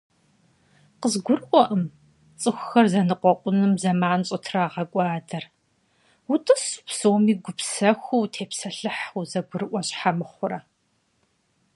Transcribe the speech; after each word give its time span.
КъызгурыӀурэкъым 1.01 1.83
цӀыхухэм 2.41 2.85
зэныкъуэкъуным 2.91 3.71
зэман 3.81 4.21
щӀытрагъэкӀуэдэр, 4.27 5.45
утӀысу 6.33 6.83
псоми 6.87 7.33
гупсэхуу 7.43 8.21
утепсэлъыхь, 8.25 9.05
узэгурыӏуэ 9.19 9.81
щхьэ 9.87 10.11
мыхъурэ? 10.17 10.59